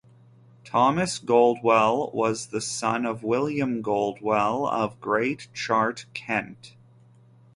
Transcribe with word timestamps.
Thomas 0.65 1.19
Goldwell 1.19 2.09
was 2.11 2.47
the 2.47 2.59
son 2.59 3.05
of 3.05 3.21
William 3.21 3.83
Goldwell 3.83 4.65
of 4.67 4.99
Great 4.99 5.47
Chart, 5.53 6.03
Kent. 6.15 6.75